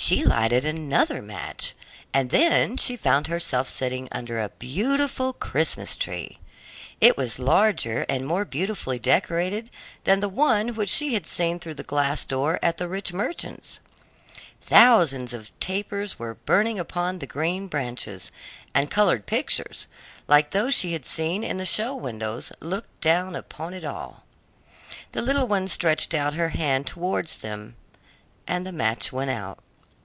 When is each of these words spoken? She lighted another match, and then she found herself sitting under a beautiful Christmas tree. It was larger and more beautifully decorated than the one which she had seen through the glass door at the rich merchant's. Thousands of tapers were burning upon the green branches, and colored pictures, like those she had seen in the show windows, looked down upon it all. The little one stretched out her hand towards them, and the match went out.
She 0.00 0.24
lighted 0.24 0.64
another 0.64 1.20
match, 1.20 1.74
and 2.14 2.30
then 2.30 2.76
she 2.76 2.96
found 2.96 3.26
herself 3.26 3.68
sitting 3.68 4.08
under 4.12 4.38
a 4.40 4.48
beautiful 4.48 5.32
Christmas 5.32 5.96
tree. 5.96 6.38
It 7.00 7.16
was 7.16 7.40
larger 7.40 8.06
and 8.08 8.24
more 8.24 8.44
beautifully 8.44 9.00
decorated 9.00 9.70
than 10.04 10.20
the 10.20 10.28
one 10.28 10.76
which 10.76 10.88
she 10.88 11.14
had 11.14 11.26
seen 11.26 11.58
through 11.58 11.74
the 11.74 11.82
glass 11.82 12.24
door 12.24 12.60
at 12.62 12.78
the 12.78 12.86
rich 12.86 13.12
merchant's. 13.12 13.80
Thousands 14.60 15.34
of 15.34 15.50
tapers 15.58 16.16
were 16.16 16.34
burning 16.36 16.78
upon 16.78 17.18
the 17.18 17.26
green 17.26 17.66
branches, 17.66 18.30
and 18.72 18.92
colored 18.92 19.26
pictures, 19.26 19.88
like 20.28 20.52
those 20.52 20.76
she 20.76 20.92
had 20.92 21.06
seen 21.06 21.42
in 21.42 21.56
the 21.56 21.66
show 21.66 21.92
windows, 21.92 22.52
looked 22.60 23.00
down 23.00 23.34
upon 23.34 23.74
it 23.74 23.84
all. 23.84 24.22
The 25.10 25.22
little 25.22 25.48
one 25.48 25.66
stretched 25.66 26.14
out 26.14 26.34
her 26.34 26.50
hand 26.50 26.86
towards 26.86 27.38
them, 27.38 27.74
and 28.46 28.64
the 28.64 28.70
match 28.70 29.10
went 29.12 29.32
out. 29.32 29.58